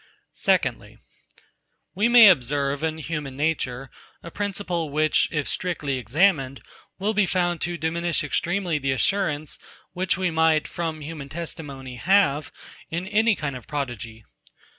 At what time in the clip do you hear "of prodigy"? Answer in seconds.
13.54-14.24